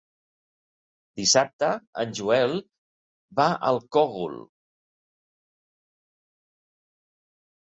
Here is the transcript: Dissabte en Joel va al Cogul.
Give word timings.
Dissabte 1.19 1.67
en 2.03 2.15
Joel 2.19 2.55
va 3.41 3.47
al 3.73 3.79
Cogul. 3.97 4.41